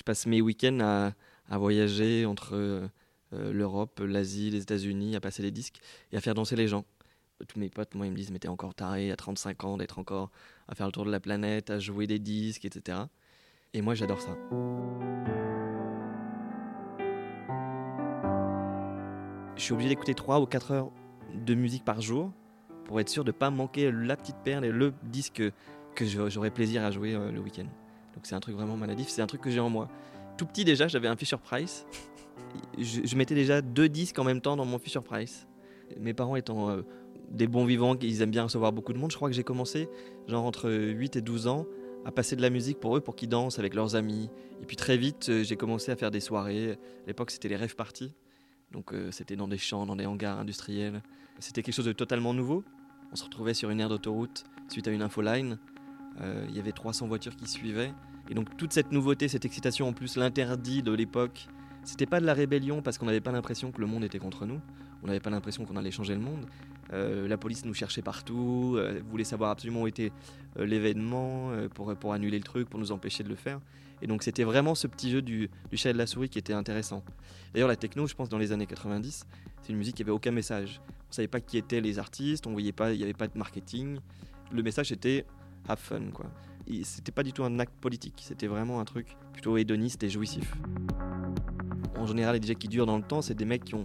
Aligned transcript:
Je 0.00 0.02
passe 0.02 0.24
mes 0.24 0.40
week-ends 0.40 0.78
à, 0.80 1.12
à 1.50 1.58
voyager 1.58 2.24
entre 2.24 2.54
euh, 2.54 2.88
l'Europe, 3.52 4.00
l'Asie, 4.02 4.48
les 4.48 4.62
États-Unis, 4.62 5.14
à 5.14 5.20
passer 5.20 5.42
les 5.42 5.50
disques 5.50 5.78
et 6.10 6.16
à 6.16 6.22
faire 6.22 6.32
danser 6.32 6.56
les 6.56 6.68
gens. 6.68 6.86
Tous 7.46 7.58
mes 7.58 7.68
potes, 7.68 7.94
moi, 7.94 8.06
ils 8.06 8.10
me 8.10 8.16
disent, 8.16 8.30
mais 8.30 8.38
t'es 8.38 8.48
encore 8.48 8.74
taré 8.74 9.10
à 9.12 9.16
35 9.16 9.62
ans 9.64 9.76
d'être 9.76 9.98
encore 9.98 10.30
à 10.68 10.74
faire 10.74 10.86
le 10.86 10.92
tour 10.92 11.04
de 11.04 11.10
la 11.10 11.20
planète, 11.20 11.68
à 11.68 11.78
jouer 11.78 12.06
des 12.06 12.18
disques, 12.18 12.64
etc. 12.64 12.96
Et 13.74 13.82
moi, 13.82 13.94
j'adore 13.94 14.22
ça. 14.22 14.34
Je 19.54 19.62
suis 19.62 19.74
obligé 19.74 19.90
d'écouter 19.90 20.14
3 20.14 20.40
ou 20.40 20.46
4 20.46 20.70
heures 20.70 20.92
de 21.34 21.54
musique 21.54 21.84
par 21.84 22.00
jour 22.00 22.32
pour 22.86 23.00
être 23.00 23.10
sûr 23.10 23.22
de 23.22 23.32
ne 23.32 23.36
pas 23.36 23.50
manquer 23.50 23.92
la 23.92 24.16
petite 24.16 24.38
perle 24.44 24.64
et 24.64 24.72
le 24.72 24.94
disque 25.02 25.42
que 25.94 26.06
j'aurais 26.06 26.50
plaisir 26.50 26.86
à 26.86 26.90
jouer 26.90 27.14
euh, 27.14 27.30
le 27.30 27.40
week-end. 27.40 27.66
Donc 28.14 28.26
c'est 28.26 28.34
un 28.34 28.40
truc 28.40 28.54
vraiment 28.54 28.76
maladif, 28.76 29.08
c'est 29.08 29.22
un 29.22 29.26
truc 29.26 29.40
que 29.40 29.50
j'ai 29.50 29.60
en 29.60 29.70
moi. 29.70 29.88
Tout 30.36 30.46
petit 30.46 30.64
déjà, 30.64 30.88
j'avais 30.88 31.08
un 31.08 31.16
Fisher 31.16 31.36
Price. 31.42 31.86
Je, 32.78 33.16
mettais 33.16 33.34
déjà 33.34 33.60
deux 33.60 33.88
disques 33.88 34.18
en 34.18 34.24
même 34.24 34.40
temps 34.40 34.56
dans 34.56 34.64
mon 34.64 34.78
Fisher 34.78 35.00
Price. 35.00 35.46
Mes 35.98 36.14
parents 36.14 36.36
étant 36.36 36.70
euh, 36.70 36.82
des 37.30 37.46
bons 37.46 37.64
vivants, 37.64 37.96
ils 38.00 38.22
aiment 38.22 38.30
bien 38.30 38.44
recevoir 38.44 38.72
beaucoup 38.72 38.92
de 38.92 38.98
monde, 38.98 39.10
je 39.10 39.16
crois 39.16 39.28
que 39.28 39.34
j'ai 39.34 39.44
commencé, 39.44 39.88
genre 40.28 40.44
entre 40.44 40.70
8 40.70 41.16
et 41.16 41.20
12 41.20 41.46
ans, 41.46 41.66
à 42.04 42.12
passer 42.12 42.36
de 42.36 42.42
la 42.42 42.50
musique 42.50 42.80
pour 42.80 42.96
eux, 42.96 43.00
pour 43.00 43.14
qu'ils 43.14 43.28
dansent 43.28 43.58
avec 43.58 43.74
leurs 43.74 43.94
amis. 43.94 44.30
Et 44.62 44.66
puis 44.66 44.76
très 44.76 44.96
vite, 44.96 45.28
euh, 45.28 45.44
j'ai 45.44 45.56
commencé 45.56 45.92
à 45.92 45.96
faire 45.96 46.10
des 46.10 46.20
soirées. 46.20 46.72
À 46.72 47.06
l'époque, 47.06 47.30
c'était 47.30 47.48
les 47.48 47.56
rêves 47.56 47.76
parties. 47.76 48.14
Donc 48.72 48.94
c'était 49.10 49.34
dans 49.34 49.48
des 49.48 49.58
champs, 49.58 49.84
dans 49.84 49.96
des 49.96 50.06
hangars 50.06 50.38
industriels. 50.38 51.02
C'était 51.40 51.62
quelque 51.64 51.74
chose 51.74 51.86
de 51.86 51.92
totalement 51.92 52.32
nouveau. 52.32 52.62
On 53.10 53.16
se 53.16 53.24
retrouvait 53.24 53.54
sur 53.54 53.70
une 53.70 53.80
aire 53.80 53.88
d'autoroute 53.88 54.44
suite 54.68 54.86
à 54.86 54.92
une 54.92 55.02
infoline. 55.02 55.58
Euh, 56.20 56.44
il 56.48 56.56
y 56.56 56.58
avait 56.58 56.72
300 56.72 57.06
voitures 57.06 57.36
qui 57.36 57.46
suivaient. 57.46 57.92
Et 58.28 58.34
donc 58.34 58.56
toute 58.56 58.72
cette 58.72 58.92
nouveauté, 58.92 59.28
cette 59.28 59.44
excitation, 59.44 59.88
en 59.88 59.92
plus 59.92 60.16
l'interdit 60.16 60.82
de 60.82 60.92
l'époque, 60.92 61.48
c'était 61.84 62.06
pas 62.06 62.20
de 62.20 62.26
la 62.26 62.34
rébellion 62.34 62.82
parce 62.82 62.98
qu'on 62.98 63.06
n'avait 63.06 63.20
pas 63.20 63.32
l'impression 63.32 63.72
que 63.72 63.80
le 63.80 63.86
monde 63.86 64.04
était 64.04 64.18
contre 64.18 64.46
nous. 64.46 64.60
On 65.02 65.06
n'avait 65.06 65.20
pas 65.20 65.30
l'impression 65.30 65.64
qu'on 65.64 65.76
allait 65.76 65.90
changer 65.90 66.14
le 66.14 66.20
monde. 66.20 66.46
Euh, 66.92 67.26
la 67.26 67.38
police 67.38 67.64
nous 67.64 67.72
cherchait 67.72 68.02
partout, 68.02 68.74
euh, 68.76 69.00
voulait 69.08 69.24
savoir 69.24 69.50
absolument 69.50 69.82
où 69.82 69.86
était 69.86 70.12
l'événement 70.56 71.52
pour, 71.74 71.94
pour 71.96 72.12
annuler 72.12 72.38
le 72.38 72.44
truc, 72.44 72.68
pour 72.68 72.80
nous 72.80 72.92
empêcher 72.92 73.22
de 73.22 73.28
le 73.28 73.36
faire. 73.36 73.60
Et 74.02 74.06
donc 74.06 74.22
c'était 74.22 74.44
vraiment 74.44 74.74
ce 74.74 74.86
petit 74.86 75.10
jeu 75.10 75.22
du, 75.22 75.50
chat 75.72 75.90
et 75.90 75.92
de 75.92 75.98
la 75.98 76.06
souris 76.06 76.28
qui 76.28 76.38
était 76.38 76.52
intéressant. 76.52 77.02
D'ailleurs 77.52 77.68
la 77.68 77.76
techno, 77.76 78.06
je 78.06 78.14
pense 78.14 78.28
dans 78.28 78.38
les 78.38 78.52
années 78.52 78.66
90, 78.66 79.26
c'est 79.62 79.72
une 79.72 79.78
musique 79.78 79.96
qui 79.96 80.02
avait 80.02 80.10
aucun 80.10 80.30
message. 80.30 80.80
On 81.08 81.12
savait 81.12 81.28
pas 81.28 81.40
qui 81.40 81.58
étaient 81.58 81.80
les 81.80 81.98
artistes, 81.98 82.46
on 82.46 82.52
voyait 82.52 82.72
pas, 82.72 82.92
il 82.92 82.98
n'y 82.98 83.04
avait 83.04 83.12
pas 83.12 83.28
de 83.28 83.36
marketing. 83.36 83.98
Le 84.52 84.62
message 84.62 84.92
était 84.92 85.26
have 85.68 85.78
fun 85.78 86.10
quoi. 86.12 86.26
C'était 86.84 87.12
pas 87.12 87.22
du 87.22 87.32
tout 87.32 87.42
un 87.42 87.58
acte 87.58 87.74
politique, 87.80 88.22
c'était 88.24 88.46
vraiment 88.46 88.80
un 88.80 88.84
truc 88.84 89.16
plutôt 89.32 89.56
hédoniste 89.56 90.02
et 90.04 90.08
jouissif. 90.08 90.54
En 91.96 92.06
général, 92.06 92.38
les 92.38 92.46
DJ 92.46 92.54
qui 92.54 92.68
durent 92.68 92.86
dans 92.86 92.96
le 92.96 93.02
temps, 93.02 93.22
c'est 93.22 93.34
des 93.34 93.44
mecs 93.44 93.64
qui 93.64 93.74
ont 93.74 93.84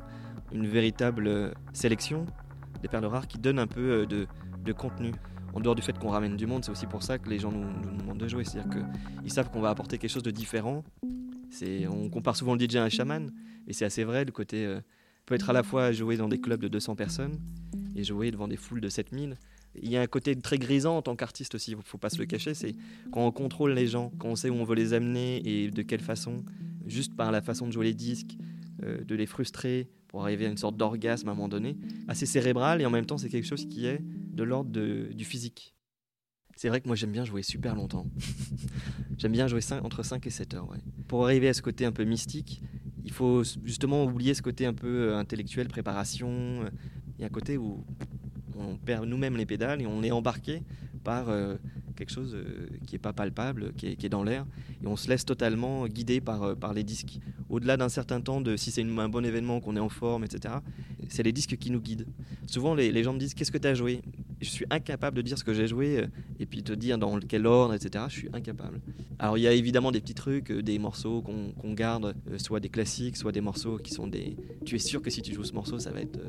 une 0.52 0.68
véritable 0.68 1.28
euh, 1.28 1.52
sélection, 1.74 2.28
des 2.82 2.88
perles 2.88 3.06
rares 3.06 3.28
qui 3.28 3.40
donnent 3.40 3.60
un 3.60 3.68
peu 3.68 3.82
euh, 3.82 4.06
de, 4.06 4.28
de 4.64 4.72
contenu 4.72 5.12
en 5.56 5.62
dehors 5.62 5.74
du 5.74 5.82
fait 5.82 5.98
qu'on 5.98 6.10
ramène 6.10 6.36
du 6.36 6.46
monde, 6.46 6.66
c'est 6.66 6.72
aussi 6.72 6.86
pour 6.86 7.02
ça 7.02 7.18
que 7.18 7.30
les 7.30 7.40
gens 7.40 7.52
nous, 7.52 7.98
demandent 7.98 8.18
de 8.18 8.28
jouer. 8.28 8.44
C'est-à-dire 8.44 8.70
qu'ils 8.70 9.32
savent 9.32 9.50
qu'on 9.50 9.62
va 9.62 9.70
apporter 9.70 9.98
quelque 9.98 10.12
chose 10.12 10.24
de 10.24 10.32
différent. 10.32 10.84
On 11.90 12.10
compare 12.10 12.36
souvent 12.36 12.56
le 12.56 12.60
DJ 12.60 12.76
à 12.76 12.84
un 12.84 12.90
chaman, 12.90 13.32
et 13.66 13.72
c'est 13.72 13.86
assez 13.86 14.04
vrai. 14.04 14.26
Le 14.26 14.34
côté 14.34 14.66
euh, 14.66 14.82
peut 15.26 15.34
être 15.34 15.50
à 15.50 15.54
la 15.54 15.64
fois 15.64 15.94
jouer 15.94 16.18
dans 16.18 16.28
des 16.28 16.42
clubs 16.42 16.60
de 16.60 16.68
200 16.68 16.96
personnes 16.96 17.40
et 17.96 18.04
jouer 18.04 18.32
devant 18.32 18.50
des 18.50 18.58
foules 18.58 18.82
de 18.82 18.90
7000. 18.90 19.38
Il 19.82 19.90
y 19.90 19.98
a 19.98 20.02
un 20.02 20.08
côté 20.08 20.36
très 20.36 20.58
grisant 20.58 20.98
en 20.98 21.02
tant 21.02 21.16
qu'artiste 21.16 21.56
aussi, 21.56 21.72
il 21.72 21.78
ne 21.78 21.82
faut 21.84 21.98
pas 21.98 22.10
se 22.10 22.18
le 22.18 22.26
cacher, 22.26 22.54
c'est 22.54 22.76
quand 23.12 23.26
on 23.26 23.32
contrôle 23.32 23.74
les 23.74 23.88
gens, 23.88 24.12
quand 24.18 24.30
on 24.30 24.36
sait 24.36 24.50
où 24.50 24.56
on 24.56 24.64
veut 24.64 24.76
les 24.76 24.94
amener 24.94 25.42
et 25.46 25.70
de 25.70 25.82
quelle 25.82 26.02
façon, 26.02 26.44
juste 26.86 27.16
par 27.16 27.32
la 27.32 27.42
façon 27.42 27.68
de 27.68 27.72
jouer 27.72 27.86
les 27.86 27.94
disques, 27.94 28.38
euh, 28.84 29.04
de 29.04 29.16
les 29.16 29.26
frustrer 29.26 29.90
pour 30.08 30.24
arriver 30.24 30.46
à 30.46 30.50
une 30.50 30.58
sorte 30.58 30.78
d'orgasme 30.78 31.28
à 31.28 31.32
un 31.32 31.36
moment 31.36 31.50
donné, 31.50 31.78
assez 32.08 32.26
cérébral 32.26 32.82
et 32.82 32.86
en 32.86 32.90
même 32.90 33.06
temps 33.06 33.18
c'est 33.18 33.30
quelque 33.30 33.48
chose 33.48 33.66
qui 33.68 33.86
est 33.86 34.02
de 34.02 34.44
l'ordre 34.44 34.70
du 34.70 35.26
physique. 35.26 35.76
C'est 36.56 36.70
vrai 36.70 36.80
que 36.80 36.88
moi 36.88 36.96
j'aime 36.96 37.12
bien 37.12 37.26
jouer 37.26 37.44
super 37.44 37.76
longtemps. 37.76 38.08
j'aime 39.18 39.34
bien 39.34 39.48
jouer 39.48 39.60
entre 39.84 40.04
5 40.04 40.26
et 40.26 40.30
7 40.30 40.54
heures. 40.54 40.70
Pour 41.08 41.26
arriver 41.26 41.50
à 41.50 41.54
ce 41.54 41.62
côté 41.62 41.86
un 41.86 41.92
peu 41.92 42.06
mystique, 42.06 42.62
il 43.04 43.12
faut 43.12 43.44
justement 43.64 44.06
oublier 44.06 44.34
ce 44.34 44.42
côté 44.42 44.66
un 44.66 44.74
peu 44.74 45.10
euh, 45.10 45.18
intellectuel, 45.18 45.68
préparation. 45.68 46.66
Il 47.18 47.22
y 47.22 47.24
a 47.24 47.28
un 47.28 47.30
côté 47.30 47.58
où 47.58 47.86
on 48.58 48.76
perd 48.78 49.06
nous-mêmes 49.06 49.38
les 49.38 49.46
pédales 49.46 49.82
et 49.82 49.88
on 49.88 50.04
est 50.04 50.12
embarqué 50.12 50.62
par 51.04 51.30
euh, 51.30 51.56
quelque 51.96 52.12
chose 52.12 52.34
euh, 52.36 52.68
qui 52.86 52.96
n'est 52.96 53.00
pas 53.00 53.14
palpable, 53.14 53.74
qui 53.74 53.88
est, 53.88 54.10
dans 54.10 54.24
l'air, 54.24 54.46
et 54.84 54.88
on 54.88 54.96
se 54.96 55.08
laisse 55.08 55.26
totalement 55.26 55.88
guider 55.88 56.22
par, 56.22 56.44
euh, 56.44 56.56
par 56.56 56.74
les 56.74 56.84
disques. 56.84 57.20
Au-delà 57.50 57.78
d'un 57.78 57.90
certain 57.90 58.22
temps, 58.22 58.42
de 58.42 58.58
si 58.58 58.72
c'est 58.72 58.84
un 58.84 59.10
bon 59.10 59.26
événement, 59.26 59.60
qu'on 59.62 59.76
est 59.76 59.80
en 59.80 59.90
forme, 59.90 60.24
etc., 60.24 60.56
c'est 61.10 61.24
les 61.24 61.32
disques 61.32 61.58
qui 61.58 61.72
nous 61.72 61.80
guident. 61.80 62.08
Souvent, 62.48 62.76
les, 62.76 63.04
gens 63.04 63.14
me 63.14 63.20
disent 63.20 63.34
Qu'est-ce 63.34 63.52
que 63.52 63.58
tu 63.58 63.68
as 63.68 63.76
joué? 63.76 64.02
Je 64.42 64.50
suis 64.50 64.66
incapable 64.70 65.18
de 65.18 65.22
dire 65.22 65.38
ce 65.38 65.44
que 65.44 65.54
j'ai 65.54 65.68
joué, 65.68 66.06
et 66.40 66.46
puis 66.46 66.62
te 66.64 66.74
dire 66.74 66.98
dans 66.98 67.20
quel 67.20 67.48
ordre, 67.48 67.74
etc. 67.74 68.06
Je 68.10 68.20
suis 68.20 68.30
incapable. 68.34 68.82
Alors, 69.18 69.38
il 69.38 69.42
y 69.42 69.48
a 69.48 69.54
évidemment 69.54 69.92
des 69.92 70.02
petits 70.02 70.14
trucs, 70.14 70.52
des 70.52 70.78
morceaux 70.78 71.22
qu'on 71.22 71.74
garde, 71.74 72.16
soit 72.38 72.60
des 72.60 72.70
classiques, 72.70 73.18
soit 73.18 73.32
des 73.32 73.42
morceaux 73.42 73.78
qui 73.78 73.94
sont 73.94 74.08
des. 74.08 74.36
Tu 74.66 74.76
es 74.76 74.80
sûr 74.80 75.02
que 75.02 75.10
si 75.10 75.22
tu 75.22 75.34
joues 75.34 75.44
ce 75.44 75.54
morceau, 75.54 75.80
ça 75.80 75.92
va 75.92 76.02
être. 76.02 76.20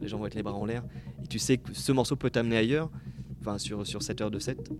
les 0.00 0.08
gens 0.08 0.18
vont 0.18 0.26
être 0.26 0.34
les 0.34 0.42
bras 0.42 0.54
en 0.54 0.66
l'air, 0.66 0.84
et 1.22 1.26
tu 1.26 1.38
sais 1.38 1.56
que 1.56 1.72
ce 1.72 1.92
morceau 1.92 2.16
peut 2.16 2.30
t'amener 2.30 2.56
ailleurs 2.56 2.90
enfin 3.44 3.58
sur, 3.58 3.86
sur 3.86 4.02
7 4.02 4.20
heures 4.22 4.30
de 4.30 4.38
7, 4.38 4.70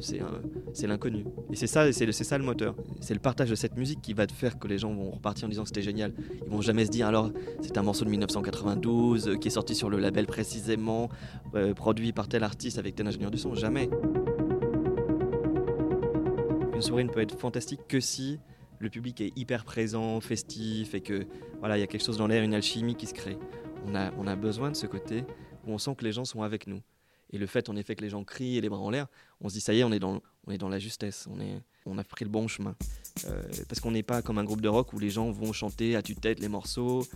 c'est 0.00 0.86
l'inconnu. 0.86 1.24
Et 1.50 1.56
c'est 1.56 1.66
ça, 1.66 1.90
c'est 1.92 2.12
ça 2.12 2.36
le 2.36 2.44
moteur. 2.44 2.74
C'est 3.00 3.14
le 3.14 3.20
partage 3.20 3.48
de 3.48 3.54
cette 3.54 3.76
musique 3.76 4.02
qui 4.02 4.12
va 4.12 4.26
faire 4.26 4.58
que 4.58 4.68
les 4.68 4.78
gens 4.78 4.92
vont 4.92 5.10
repartir 5.10 5.46
en 5.46 5.48
disant 5.48 5.64
c'était 5.64 5.82
génial. 5.82 6.12
Ils 6.44 6.50
vont 6.50 6.60
jamais 6.60 6.84
se 6.84 6.90
dire 6.90 7.06
alors 7.06 7.30
c'est 7.62 7.78
un 7.78 7.82
morceau 7.82 8.04
de 8.04 8.10
1992 8.10 9.28
euh, 9.28 9.36
qui 9.36 9.48
est 9.48 9.52
sorti 9.52 9.74
sur 9.74 9.88
le 9.88 9.98
label 9.98 10.26
précisément, 10.26 11.08
euh, 11.54 11.72
produit 11.72 12.12
par 12.12 12.28
tel 12.28 12.44
artiste 12.44 12.78
avec 12.78 12.94
tel 12.94 13.06
ingénieur 13.06 13.30
du 13.30 13.38
son. 13.38 13.54
Jamais. 13.54 13.88
Une 16.74 16.82
soirée 16.82 17.04
ne 17.04 17.10
peut 17.10 17.20
être 17.20 17.38
fantastique 17.38 17.80
que 17.88 18.00
si 18.00 18.40
le 18.78 18.90
public 18.90 19.20
est 19.20 19.32
hyper 19.36 19.64
présent, 19.64 20.20
festif 20.20 20.94
et 20.94 21.00
que 21.00 21.26
voilà, 21.60 21.78
il 21.78 21.80
y 21.80 21.84
a 21.84 21.86
quelque 21.86 22.04
chose 22.04 22.18
dans 22.18 22.26
l'air, 22.26 22.42
une 22.42 22.54
alchimie 22.54 22.96
qui 22.96 23.06
se 23.06 23.14
crée. 23.14 23.38
On 23.86 23.94
a, 23.94 24.10
on 24.18 24.26
a 24.26 24.36
besoin 24.36 24.70
de 24.70 24.76
ce 24.76 24.86
côté 24.86 25.24
où 25.66 25.72
on 25.72 25.78
sent 25.78 25.94
que 25.96 26.04
les 26.04 26.12
gens 26.12 26.24
sont 26.24 26.42
avec 26.42 26.66
nous. 26.66 26.80
Et 27.32 27.38
le 27.38 27.46
fait, 27.46 27.68
en 27.68 27.76
effet, 27.76 27.94
que 27.94 28.02
les 28.02 28.10
gens 28.10 28.24
crient 28.24 28.58
et 28.58 28.60
les 28.60 28.68
bras 28.68 28.80
en 28.80 28.90
l'air, 28.90 29.06
on 29.40 29.48
se 29.48 29.54
dit, 29.54 29.60
ça 29.60 29.72
y 29.72 29.80
est, 29.80 29.84
on 29.84 29.92
est 29.92 29.98
dans, 29.98 30.20
on 30.46 30.52
est 30.52 30.58
dans 30.58 30.68
la 30.68 30.78
justesse, 30.78 31.26
on, 31.30 31.40
est, 31.40 31.62
on 31.86 31.96
a 31.96 32.04
pris 32.04 32.24
le 32.24 32.30
bon 32.30 32.46
chemin. 32.46 32.76
Euh, 33.26 33.42
parce 33.68 33.80
qu'on 33.80 33.90
n'est 33.90 34.02
pas 34.02 34.20
comme 34.20 34.38
un 34.38 34.44
groupe 34.44 34.60
de 34.60 34.68
rock 34.68 34.92
où 34.92 34.98
les 34.98 35.10
gens 35.10 35.30
vont 35.30 35.52
chanter 35.52 35.96
à 35.96 36.02
tue-tête 36.02 36.40
les 36.40 36.48
morceaux. 36.48 37.06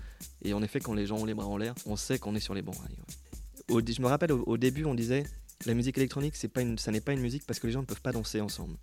Et 0.42 0.54
en 0.54 0.62
effet, 0.62 0.80
quand 0.80 0.94
les 0.94 1.06
gens 1.06 1.18
ont 1.18 1.26
les 1.26 1.34
bras 1.34 1.46
en 1.46 1.58
l'air, 1.58 1.74
on 1.84 1.96
sait 1.96 2.18
qu'on 2.18 2.34
est 2.34 2.40
sur 2.40 2.54
les 2.54 2.62
bons 2.62 2.72
rails. 2.72 3.84
je 3.94 4.02
me 4.02 4.06
rappelle, 4.06 4.32
au, 4.32 4.56
début, 4.56 4.86
on 4.86 4.94
disait, 4.94 5.24
la 5.66 5.74
musique 5.74 5.98
électronique, 5.98 6.36
c'est 6.36 6.48
pas 6.48 6.62
une, 6.62 6.78
ça 6.78 6.90
n'est 6.90 7.00
pas 7.02 7.12
une 7.12 7.20
musique 7.20 7.44
parce 7.46 7.58
que 7.58 7.66
les 7.66 7.74
gens 7.74 7.80
ne 7.80 7.86
peuvent 7.86 8.02
pas 8.02 8.12
danser 8.12 8.40
ensemble. 8.40 8.76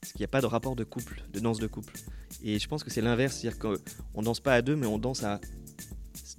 Parce 0.00 0.12
qu'il 0.12 0.20
n'y 0.20 0.26
a 0.26 0.28
pas 0.28 0.40
de 0.40 0.46
rapport 0.46 0.74
de 0.74 0.84
couple, 0.84 1.22
de 1.32 1.38
danse 1.38 1.60
de 1.60 1.66
couple. 1.68 1.94
Et 2.42 2.58
je 2.58 2.68
pense 2.68 2.82
que 2.82 2.90
c'est 2.90 3.00
l'inverse, 3.00 3.36
c'est-à-dire 3.36 3.58
qu'on 3.60 4.22
danse 4.22 4.40
pas 4.40 4.54
à 4.54 4.60
deux, 4.60 4.76
mais 4.76 4.86
on 4.86 4.98
danse 4.98 5.22
à 5.22 5.40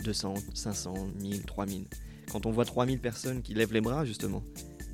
200, 0.03 0.35
500, 0.53 0.94
1000, 1.19 1.46
3000 1.46 1.88
quand 2.31 2.46
on 2.46 2.52
voit 2.52 2.66
3000 2.66 3.00
personnes 3.00 3.41
qui 3.41 3.53
lèvent 3.53 3.74
les 3.74 3.81
bras, 3.81 4.06
justement. 4.06 4.44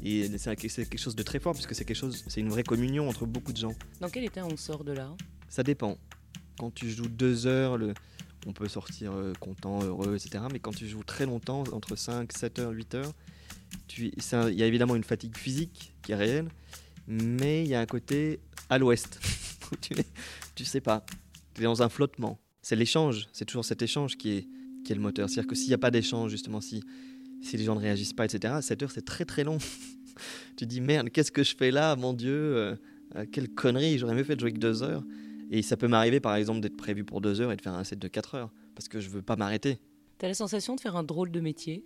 Et 0.04 0.28
c'est 0.38 0.56
quelque 0.56 0.98
chose 0.98 1.16
de 1.16 1.24
très 1.24 1.40
fort, 1.40 1.54
puisque 1.54 1.76
c'est 1.76 1.86
quelque 1.86 1.98
chose, 1.98 2.24
c'est 2.28 2.42
une 2.42 2.50
vraie 2.50 2.64
communion 2.64 3.08
entre 3.08 3.26
beaucoup 3.26 3.54
de 3.54 3.58
gens. 3.58 3.74
Dans 4.00 4.10
quel 4.10 4.24
état 4.24 4.46
on 4.46 4.58
sort 4.58 4.84
de 4.84 4.94
là 4.94 5.16
Ça 5.48 5.64
dépend. 5.64 5.98
Quand 6.58 6.74
tu 6.74 6.90
joues 6.90 7.08
deux 7.08 7.46
heures, 7.46 7.78
le, 7.78 7.94
on 8.48 8.54
peut 8.54 8.68
sortir 8.68 9.14
euh, 9.14 9.34
content, 9.40 9.84
heureux, 9.84 10.16
etc. 10.16 10.44
Mais 10.52 10.60
quand 10.60 10.76
tu 10.76 10.88
joues 10.88 11.04
très 11.04 11.26
longtemps, 11.26 11.64
entre 11.72 11.96
5, 11.96 12.32
7 12.32 12.60
heures, 12.60 12.72
8 12.72 12.96
heures, 12.96 13.14
il 13.98 14.60
y 14.60 14.64
a 14.64 14.66
évidemment 14.66 14.96
une 14.96 15.04
fatigue 15.04 15.38
physique 15.38 15.94
qui 16.02 16.14
est 16.14 16.16
réelle, 16.16 16.50
mais 17.08 17.64
il 17.64 17.70
y 17.70 17.76
a 17.76 17.80
un 17.80 17.86
côté 17.86 18.40
à 18.70 18.78
l'ouest. 18.78 19.20
tu, 19.82 19.94
tu 20.56 20.66
sais 20.66 20.82
pas. 20.82 21.06
Tu 21.54 21.62
es 21.62 21.64
dans 21.66 21.84
un 21.84 21.90
flottement. 21.90 22.40
C'est 22.62 22.76
l'échange, 22.76 23.28
c'est 23.34 23.46
toujours 23.46 23.66
cet 23.66 23.82
échange 23.82 24.18
qui 24.18 24.32
est, 24.32 24.48
qui 24.86 24.92
est 24.92 24.96
le 24.96 25.02
moteur. 25.02 25.30
C'est-à-dire 25.30 25.50
que 25.50 25.56
s'il 25.56 25.68
n'y 25.68 25.74
a 25.74 25.80
pas 25.80 25.92
d'échange, 25.92 26.32
justement, 26.32 26.62
si 26.62 26.84
si 27.42 27.58
les 27.58 27.64
gens 27.64 27.76
ne 27.76 27.82
réagissent 27.82 28.14
pas, 28.14 28.26
etc. 28.26 28.56
7 28.62 28.84
heures, 28.84 28.92
c'est 28.92 29.06
très 29.06 29.26
très 29.26 29.44
long. 29.44 29.58
tu 30.58 30.66
dis 30.66 30.82
merde, 30.82 31.10
qu'est-ce 31.10 31.32
que 31.32 31.44
je 31.44 31.56
fais 31.56 31.72
là, 31.72 31.96
mon 31.96 32.14
Dieu 32.14 32.32
euh, 32.32 32.76
euh, 33.16 33.26
Quelle 33.32 33.50
connerie, 33.50 33.98
j'aurais 33.98 34.16
mieux 34.16 34.24
fait 34.24 34.36
de 34.36 34.42
jouer 34.42 34.54
que 34.54 34.60
2 34.60 34.84
heures. 34.84 35.04
Et 35.50 35.62
ça 35.62 35.76
peut 35.76 35.88
m'arriver 35.88 36.20
par 36.20 36.36
exemple 36.36 36.62
d'être 36.62 36.78
prévu 36.78 37.04
pour 37.04 37.22
2 37.22 37.42
heures 37.42 37.52
et 37.52 37.56
de 37.56 37.62
faire 37.62 37.74
un 37.74 37.84
set 37.84 38.00
de 38.00 38.08
4 38.08 38.36
heures, 38.36 38.54
parce 38.76 38.88
que 38.88 39.00
je 39.00 39.10
veux 39.10 39.22
pas 39.22 39.36
m'arrêter. 39.36 39.80
T'as 40.18 40.28
la 40.28 40.34
sensation 40.34 40.76
de 40.76 40.80
faire 40.80 40.96
un 40.96 41.04
drôle 41.04 41.32
de 41.32 41.40
métier? 41.40 41.84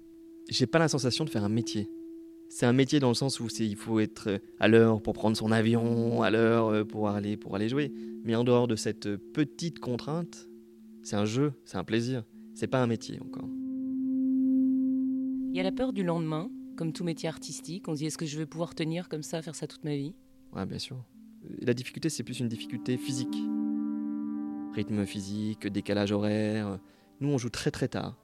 J'ai 0.50 0.68
pas 0.68 0.80
la 0.80 0.88
sensation 0.88 1.26
de 1.26 1.30
faire 1.30 1.44
un 1.44 1.50
métier. 1.50 1.90
C'est 2.50 2.68
un 2.68 2.74
métier 2.74 3.00
dans 3.00 3.08
le 3.08 3.16
sens 3.16 3.40
où 3.40 3.48
il 3.60 3.76
faut 3.76 4.00
être 4.00 4.40
à 4.60 4.68
l'heure 4.68 5.02
pour 5.02 5.14
prendre 5.14 5.36
son 5.36 5.52
avion, 5.52 6.22
à 6.22 6.30
l'heure 6.30 6.68
euh, 6.68 6.84
pour 6.84 7.10
aller, 7.10 7.38
pour 7.38 7.56
aller 7.56 7.70
jouer. 7.70 7.92
Mais 8.24 8.36
en 8.36 8.44
dehors 8.44 8.68
de 8.68 8.76
cette 8.76 9.16
petite 9.18 9.80
contrainte, 9.80 10.48
c'est 11.02 11.16
un 11.16 11.26
jeu, 11.26 11.54
c'est 11.66 11.78
un 11.78 11.84
plaisir. 11.84 12.24
C'est 12.54 12.68
pas 12.68 12.82
un 12.82 12.88
métier 12.88 13.20
encore. 13.20 13.50
Il 15.56 15.60
y 15.60 15.62
a 15.62 15.64
la 15.64 15.72
peur 15.72 15.94
du 15.94 16.04
lendemain, 16.04 16.50
comme 16.76 16.92
tout 16.92 17.06
métier 17.06 17.30
artistique. 17.30 17.88
On 17.88 17.94
se 17.94 18.00
dit 18.00 18.08
est-ce 18.08 18.18
que 18.18 18.26
je 18.26 18.38
vais 18.38 18.46
pouvoir 18.46 18.76
tenir 18.76 19.08
comme 19.08 19.24
ça, 19.24 19.42
faire 19.42 19.56
ça 19.56 19.68
toute 19.68 19.86
ma 19.86 19.96
vie? 19.96 20.14
Ouais, 20.54 20.66
bien 20.66 20.80
sûr. 20.80 20.98
La 21.62 21.74
difficulté, 21.74 22.10
c'est 22.10 22.24
plus 22.24 22.42
une 22.42 22.50
difficulté 22.50 22.98
physique. 22.98 23.38
rythme 24.74 25.06
physique, 25.06 25.66
décalage 25.68 26.12
horaire. 26.12 26.78
Nous, 27.22 27.30
on 27.30 27.38
joue 27.38 27.50
très 27.50 27.72
très 27.72 27.88
tard. 27.88 28.18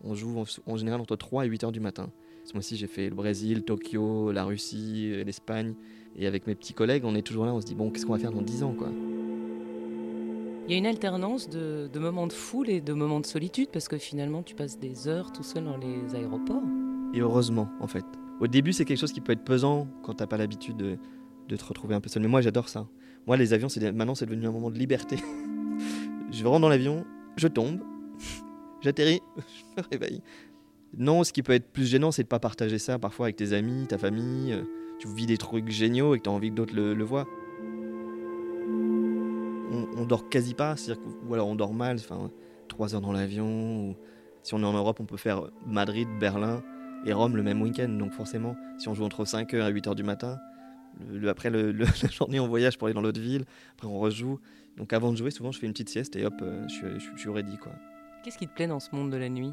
On 0.00 0.14
joue 0.14 0.38
en, 0.38 0.44
en 0.64 0.76
général 0.78 1.02
entre 1.02 1.14
3 1.14 1.44
et 1.44 1.48
8 1.50 1.64
heures 1.64 1.72
du 1.72 1.80
matin. 1.80 2.10
Ce 2.46 2.54
mois-ci, 2.54 2.78
j'ai 2.78 2.86
fait 2.86 3.10
le 3.10 3.14
Brésil, 3.14 3.64
Tokyo, 3.64 4.32
la 4.32 4.44
Russie, 4.44 5.12
l'Espagne. 5.26 5.74
Et 6.16 6.26
avec 6.26 6.46
mes 6.46 6.54
petits 6.54 6.72
collègues, 6.72 7.04
on 7.04 7.14
est 7.14 7.20
toujours 7.20 7.44
là, 7.44 7.52
on 7.52 7.60
se 7.60 7.66
dit, 7.66 7.74
bon, 7.74 7.90
qu'est-ce 7.90 8.06
qu'on 8.06 8.14
va 8.14 8.18
faire 8.18 8.32
dans 8.32 8.40
10 8.40 8.62
ans 8.62 8.72
quoi? 8.72 8.88
Il 10.68 10.72
y 10.72 10.74
a 10.74 10.78
une 10.78 10.86
alternance 10.86 11.50
de, 11.50 11.90
de 11.92 11.98
moments 11.98 12.26
de 12.26 12.32
foule 12.32 12.70
et 12.70 12.80
de 12.80 12.94
moments 12.94 13.20
de 13.20 13.26
solitude, 13.26 13.68
parce 13.70 13.88
que 13.88 13.98
finalement, 13.98 14.42
tu 14.42 14.54
passes 14.54 14.78
des 14.78 15.06
heures 15.06 15.32
tout 15.32 15.42
seul 15.42 15.64
dans 15.64 15.76
les 15.76 16.14
aéroports. 16.14 16.62
Et 17.14 17.20
heureusement, 17.20 17.68
en 17.80 17.86
fait. 17.86 18.04
Au 18.40 18.46
début, 18.46 18.72
c'est 18.72 18.84
quelque 18.84 18.98
chose 18.98 19.12
qui 19.12 19.20
peut 19.20 19.32
être 19.32 19.44
pesant 19.44 19.88
quand 20.02 20.14
t'as 20.14 20.26
pas 20.26 20.36
l'habitude 20.36 20.76
de, 20.76 21.56
te 21.56 21.64
retrouver 21.64 21.94
un 21.94 22.00
peu 22.00 22.08
seul. 22.08 22.22
Mais 22.22 22.28
moi, 22.28 22.40
j'adore 22.40 22.68
ça. 22.68 22.86
Moi, 23.26 23.36
les 23.36 23.52
avions, 23.52 23.68
maintenant, 23.94 24.14
c'est 24.14 24.26
devenu 24.26 24.46
un 24.46 24.52
moment 24.52 24.70
de 24.70 24.78
liberté. 24.78 25.16
je 26.30 26.46
rentre 26.46 26.60
dans 26.60 26.68
l'avion, 26.68 27.04
je 27.36 27.48
tombe, 27.48 27.80
j'atterris, 28.80 29.20
je 29.36 29.82
me 29.82 29.88
réveille. 29.90 30.22
Non, 30.96 31.24
ce 31.24 31.32
qui 31.32 31.42
peut 31.42 31.52
être 31.52 31.70
plus 31.70 31.86
gênant, 31.86 32.12
c'est 32.12 32.22
de 32.22 32.28
pas 32.28 32.38
partager 32.38 32.78
ça 32.78 32.98
parfois 32.98 33.26
avec 33.26 33.36
tes 33.36 33.52
amis, 33.52 33.86
ta 33.86 33.98
famille. 33.98 34.52
euh, 34.52 34.62
Tu 34.98 35.08
vis 35.08 35.26
des 35.26 35.36
trucs 35.36 35.68
géniaux 35.68 36.14
et 36.14 36.18
que 36.18 36.24
tu 36.24 36.30
as 36.30 36.32
envie 36.32 36.50
que 36.50 36.54
d'autres 36.54 36.74
le, 36.74 37.04
voient. 37.04 37.26
On, 39.70 39.86
on 39.98 40.06
dort 40.06 40.28
quasi 40.30 40.54
pas, 40.54 40.76
ou 41.28 41.34
alors 41.34 41.48
on 41.48 41.56
dort 41.56 41.74
mal, 41.74 41.96
enfin, 41.96 42.30
trois 42.68 42.94
heures 42.94 43.02
dans 43.02 43.12
l'avion. 43.12 43.90
Ou 43.90 43.96
si 44.42 44.54
on 44.54 44.60
est 44.60 44.66
en 44.66 44.72
Europe, 44.72 44.98
on 45.00 45.04
peut 45.04 45.18
faire 45.18 45.50
Madrid, 45.66 46.08
Berlin 46.18 46.62
et 47.04 47.12
Rome 47.12 47.36
le 47.36 47.42
même 47.42 47.60
week-end. 47.62 47.88
Donc 47.88 48.12
forcément, 48.12 48.56
si 48.78 48.88
on 48.88 48.94
joue 48.94 49.04
entre 49.04 49.24
5h 49.24 49.54
et 49.68 49.72
8h 49.72 49.94
du 49.94 50.02
matin, 50.02 50.38
le- 51.10 51.18
le- 51.18 51.28
après 51.28 51.50
le- 51.50 51.72
le- 51.72 51.84
la 52.02 52.08
journée 52.10 52.40
on 52.40 52.48
voyage 52.48 52.78
pour 52.78 52.86
aller 52.86 52.94
dans 52.94 53.00
l'autre 53.02 53.20
ville, 53.20 53.44
après 53.74 53.86
on 53.86 53.98
rejoue. 53.98 54.38
Donc 54.76 54.92
avant 54.92 55.12
de 55.12 55.16
jouer, 55.16 55.30
souvent 55.30 55.52
je 55.52 55.58
fais 55.58 55.66
une 55.66 55.72
petite 55.72 55.88
sieste 55.88 56.16
et 56.16 56.24
hop, 56.24 56.34
euh, 56.42 56.62
je, 56.68 56.74
suis, 56.74 56.86
je, 57.00 57.10
je 57.16 57.20
suis 57.20 57.30
ready 57.30 57.56
quoi. 57.58 57.72
Qu'est-ce 58.22 58.38
qui 58.38 58.46
te 58.48 58.54
plaît 58.54 58.66
dans 58.66 58.80
ce 58.80 58.94
monde 58.94 59.10
de 59.10 59.16
la 59.16 59.28
nuit? 59.28 59.52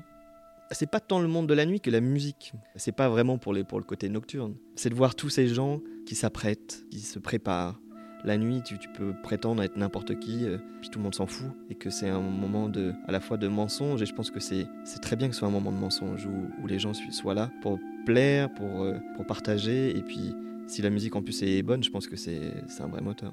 C'est 0.72 0.90
pas 0.90 1.00
tant 1.00 1.20
le 1.20 1.28
monde 1.28 1.46
de 1.48 1.54
la 1.54 1.66
nuit 1.68 1.80
que 1.80 1.92
la 1.92 2.02
musique. 2.02 2.54
C'est 2.76 2.92
pas 2.92 3.08
vraiment 3.08 3.38
pour, 3.38 3.54
les, 3.54 3.64
pour 3.64 3.78
le 3.78 3.84
côté 3.86 4.10
nocturne. 4.10 4.56
C'est 4.76 4.90
de 4.90 4.96
voir 4.96 5.14
tous 5.14 5.30
ces 5.30 5.48
gens 5.48 5.80
qui 6.08 6.16
s'apprêtent, 6.16 6.84
qui 6.90 7.00
se 7.02 7.20
préparent. 7.20 7.80
La 8.26 8.38
nuit, 8.38 8.64
tu, 8.64 8.76
peux 8.90 9.14
prétendre 9.14 9.62
être 9.62 9.78
n'importe 9.78 10.18
qui, 10.18 10.46
euh, 10.46 10.58
puis 10.82 10.90
tout 10.90 10.98
le 10.98 11.04
monde 11.04 11.14
s'en 11.14 11.28
fout, 11.28 11.52
et 11.70 11.76
que 11.76 11.92
c'est 11.92 12.10
un 12.10 12.20
moment 12.20 12.68
de, 12.70 12.92
à 13.08 13.12
la 13.12 13.20
fois 13.20 13.38
de 13.38 13.48
mensonge, 13.48 14.02
et 14.02 14.08
je 14.08 14.16
pense 14.16 14.32
que 14.32 14.40
c'est 14.40 14.68
très 15.00 15.16
bien 15.16 15.28
que 15.28 15.36
ce 15.36 15.40
soit 15.40 15.48
un 15.48 15.52
moment 15.52 15.72
de 15.72 15.78
mensonge 15.78 16.26
où, 16.26 16.66
les 16.66 16.80
gens 16.80 16.94
soient 16.94 17.36
là 17.36 17.52
pour 17.62 17.80
plaire, 18.06 18.52
pour, 18.52 18.82
euh, 18.82 18.98
pour 19.16 19.28
partager, 19.28 19.96
et 19.96 20.02
puis 20.02 20.34
si 20.66 20.82
la 20.82 20.90
musique 20.90 21.16
en 21.16 21.22
plus 21.22 21.44
est 21.44 21.62
bonne, 21.62 21.84
je 21.84 21.92
pense 21.92 22.08
que 22.08 22.16
c'est 22.16 22.52
un 22.80 22.88
vrai 22.88 23.02
moteur. 23.02 23.32